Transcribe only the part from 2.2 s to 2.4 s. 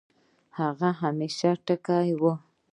وۀ